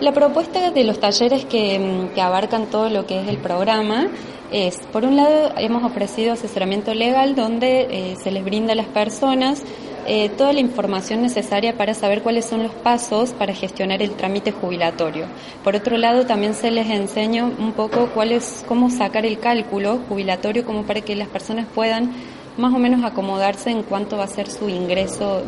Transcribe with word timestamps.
La 0.00 0.12
propuesta 0.12 0.70
de 0.70 0.84
los 0.84 1.00
talleres 1.00 1.44
que, 1.44 2.08
que, 2.14 2.20
abarcan 2.20 2.66
todo 2.66 2.88
lo 2.88 3.04
que 3.04 3.20
es 3.20 3.26
el 3.26 3.38
programa 3.38 4.06
es, 4.52 4.78
por 4.92 5.04
un 5.04 5.16
lado, 5.16 5.52
hemos 5.56 5.82
ofrecido 5.82 6.34
asesoramiento 6.34 6.94
legal 6.94 7.34
donde 7.34 7.88
eh, 7.90 8.16
se 8.22 8.30
les 8.30 8.44
brinda 8.44 8.74
a 8.74 8.76
las 8.76 8.86
personas 8.86 9.64
eh, 10.06 10.30
toda 10.30 10.52
la 10.52 10.60
información 10.60 11.20
necesaria 11.20 11.76
para 11.76 11.94
saber 11.94 12.22
cuáles 12.22 12.46
son 12.46 12.62
los 12.62 12.72
pasos 12.72 13.32
para 13.32 13.52
gestionar 13.52 14.00
el 14.00 14.12
trámite 14.12 14.52
jubilatorio. 14.52 15.26
Por 15.64 15.74
otro 15.74 15.98
lado, 15.98 16.24
también 16.24 16.54
se 16.54 16.70
les 16.70 16.88
enseña 16.88 17.44
un 17.44 17.72
poco 17.72 18.08
cuál 18.14 18.32
es, 18.32 18.64
cómo 18.66 18.90
sacar 18.90 19.26
el 19.26 19.38
cálculo 19.38 19.98
jubilatorio 20.08 20.64
como 20.64 20.84
para 20.84 21.00
que 21.00 21.16
las 21.16 21.28
personas 21.28 21.66
puedan 21.74 22.12
más 22.58 22.74
o 22.74 22.78
menos 22.78 23.04
acomodarse 23.04 23.70
en 23.70 23.84
cuánto 23.84 24.16
va 24.18 24.24
a 24.24 24.28
ser 24.28 24.50
su 24.50 24.68
ingreso 24.68 25.42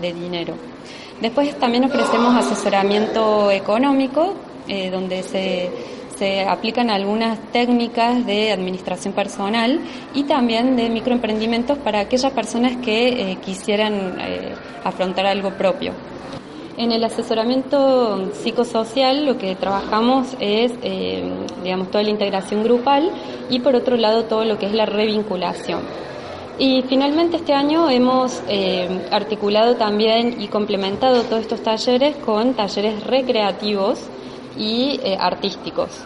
de, 0.00 0.12
dinero. 0.12 0.54
Después 1.20 1.54
también 1.58 1.84
ofrecemos 1.84 2.34
asesoramiento 2.34 3.50
económico, 3.50 4.34
eh, 4.68 4.90
donde 4.90 5.22
se, 5.22 5.70
se, 6.16 6.42
aplican 6.42 6.90
algunas 6.90 7.38
técnicas 7.52 8.24
de 8.26 8.52
administración 8.52 9.12
personal 9.12 9.80
y 10.14 10.24
también 10.24 10.76
de 10.76 10.88
microemprendimientos 10.88 11.78
para 11.78 12.00
aquellas 12.00 12.32
personas 12.32 12.76
que 12.76 13.32
eh, 13.32 13.38
quisieran 13.44 14.16
eh, 14.20 14.54
afrontar 14.84 15.26
algo 15.26 15.50
propio. 15.50 15.92
En 16.76 16.90
el 16.90 17.04
asesoramiento 17.04 18.32
psicosocial 18.32 19.26
lo 19.26 19.36
que 19.36 19.54
trabajamos 19.56 20.34
es, 20.40 20.72
digamos, 21.62 21.90
toda 21.90 22.02
la 22.02 22.10
integración 22.10 22.64
grupal 22.64 23.10
y 23.50 23.60
por 23.60 23.76
otro 23.76 23.96
lado 23.96 24.24
todo 24.24 24.44
lo 24.46 24.58
que 24.58 24.66
es 24.66 24.72
la 24.72 24.86
revinculación. 24.86 25.80
Y 26.58 26.82
finalmente 26.88 27.38
este 27.38 27.54
año 27.54 27.88
hemos 27.88 28.42
eh, 28.46 29.08
articulado 29.10 29.76
también 29.76 30.40
y 30.40 30.48
complementado 30.48 31.22
todos 31.22 31.42
estos 31.42 31.62
talleres 31.62 32.16
con 32.16 32.54
talleres 32.54 33.04
recreativos 33.04 33.98
y 34.56 35.00
eh, 35.02 35.16
artísticos. 35.18 36.04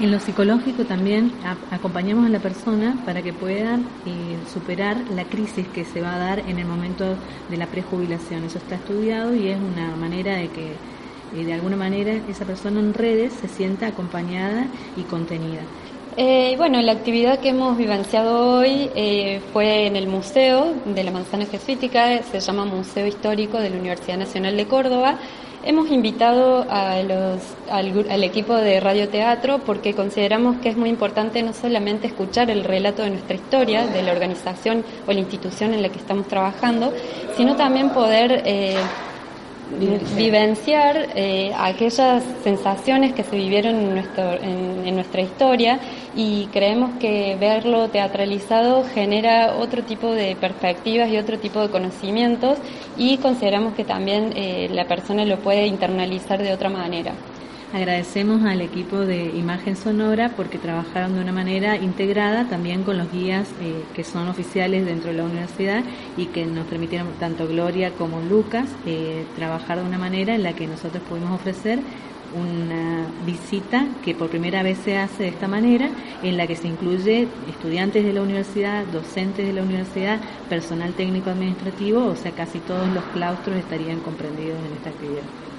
En 0.00 0.10
lo 0.10 0.18
psicológico 0.18 0.84
también 0.84 1.30
acompañamos 1.70 2.26
a 2.26 2.30
la 2.30 2.40
persona 2.40 2.96
para 3.04 3.22
que 3.22 3.32
puedan 3.32 3.82
eh, 4.06 4.38
superar 4.52 4.96
la 5.14 5.24
crisis 5.24 5.68
que 5.68 5.84
se 5.84 6.00
va 6.00 6.14
a 6.14 6.18
dar 6.18 6.38
en 6.40 6.58
el 6.58 6.66
momento 6.66 7.04
de 7.50 7.56
la 7.56 7.66
prejubilación. 7.66 8.44
Eso 8.44 8.58
está 8.58 8.76
estudiado 8.76 9.34
y 9.34 9.48
es 9.48 9.58
una 9.58 9.94
manera 9.94 10.36
de 10.36 10.48
que 10.48 10.72
de 11.32 11.52
alguna 11.52 11.76
manera 11.76 12.12
esa 12.28 12.44
persona 12.44 12.80
en 12.80 12.94
redes 12.94 13.32
se 13.34 13.48
sienta 13.48 13.86
acompañada 13.86 14.66
y 14.96 15.02
contenida. 15.02 15.60
Eh, 16.14 16.56
bueno, 16.58 16.82
la 16.82 16.92
actividad 16.92 17.38
que 17.38 17.48
hemos 17.48 17.78
vivenciado 17.78 18.58
hoy 18.58 18.90
eh, 18.94 19.40
fue 19.54 19.86
en 19.86 19.96
el 19.96 20.06
Museo 20.08 20.74
de 20.84 21.04
la 21.04 21.10
Manzana 21.10 21.46
Jesuítica, 21.46 22.22
se 22.22 22.38
llama 22.38 22.66
Museo 22.66 23.06
Histórico 23.06 23.58
de 23.58 23.70
la 23.70 23.78
Universidad 23.78 24.18
Nacional 24.18 24.54
de 24.58 24.66
Córdoba. 24.66 25.16
Hemos 25.64 25.90
invitado 25.90 26.66
al, 26.68 28.24
equipo 28.24 28.54
de 28.56 28.78
radioteatro 28.80 29.60
porque 29.60 29.94
consideramos 29.94 30.56
que 30.58 30.68
es 30.68 30.76
muy 30.76 30.90
importante 30.90 31.42
no 31.42 31.54
solamente 31.54 32.08
escuchar 32.08 32.50
el 32.50 32.64
relato 32.64 33.02
de 33.02 33.10
nuestra 33.10 33.36
historia, 33.36 33.86
de 33.86 34.02
la 34.02 34.12
organización 34.12 34.84
o 35.06 35.12
la 35.12 35.20
institución 35.20 35.72
en 35.72 35.80
la 35.80 35.88
que 35.88 35.98
estamos 35.98 36.28
trabajando, 36.28 36.92
sino 37.38 37.56
también 37.56 37.90
poder 37.90 38.42
eh, 38.44 38.76
vivenciar 40.16 41.08
aquellas 41.56 42.22
sensaciones 42.44 43.14
que 43.14 43.22
se 43.22 43.36
vivieron 43.36 43.76
en, 44.42 44.94
nuestra 44.94 45.22
historia 45.22 45.78
y 46.14 46.46
creemos 46.52 46.90
que 46.98 47.36
verlo 47.40 47.88
teatralizado 47.88 48.84
genera 48.84 49.54
otro 49.56 49.82
tipo 49.82 50.12
de 50.12 50.36
perspectivas 50.36 51.10
y 51.10 51.16
otro 51.16 51.38
tipo 51.38 51.60
de 51.60 51.70
conocimientos 51.70 52.58
y 52.96 53.18
consideramos 53.18 53.74
que 53.74 53.84
también 53.84 54.32
eh, 54.36 54.68
la 54.72 54.86
persona 54.86 55.24
lo 55.24 55.38
puede 55.38 55.66
internalizar 55.66 56.42
de 56.42 56.52
otra 56.52 56.68
manera. 56.68 57.12
Agradecemos 57.72 58.44
al 58.44 58.60
equipo 58.60 58.98
de 58.98 59.24
Imagen 59.34 59.76
Sonora 59.76 60.32
porque 60.36 60.58
trabajaron 60.58 61.14
de 61.14 61.22
una 61.22 61.32
manera 61.32 61.76
integrada 61.76 62.46
también 62.46 62.82
con 62.82 62.98
los 62.98 63.10
guías 63.10 63.48
eh, 63.62 63.82
que 63.94 64.04
son 64.04 64.28
oficiales 64.28 64.84
dentro 64.84 65.10
de 65.10 65.16
la 65.16 65.24
universidad 65.24 65.82
y 66.18 66.26
que 66.26 66.44
nos 66.44 66.66
permitieron, 66.66 67.08
tanto 67.18 67.48
Gloria 67.48 67.90
como 67.92 68.20
Lucas, 68.20 68.68
eh, 68.84 69.24
trabajar 69.36 69.78
de 69.78 69.86
una 69.86 69.96
manera 69.96 70.34
en 70.34 70.42
la 70.42 70.52
que 70.52 70.66
nosotros 70.66 71.02
pudimos 71.08 71.32
ofrecer 71.32 71.78
una 72.34 73.06
visita 73.24 73.86
que 74.04 74.14
por 74.14 74.30
primera 74.30 74.62
vez 74.62 74.78
se 74.78 74.98
hace 74.98 75.24
de 75.24 75.28
esta 75.30 75.48
manera, 75.48 75.90
en 76.22 76.36
la 76.36 76.46
que 76.46 76.56
se 76.56 76.68
incluye 76.68 77.28
estudiantes 77.48 78.04
de 78.04 78.12
la 78.12 78.22
universidad, 78.22 78.84
docentes 78.86 79.46
de 79.46 79.52
la 79.52 79.62
universidad, 79.62 80.20
personal 80.48 80.92
técnico 80.94 81.30
administrativo, 81.30 82.06
o 82.06 82.16
sea, 82.16 82.32
casi 82.32 82.58
todos 82.60 82.88
los 82.88 83.04
claustros 83.12 83.56
estarían 83.56 84.00
comprendidos 84.00 84.58
en 84.58 84.72
esta 84.76 84.90
actividad. 84.90 85.51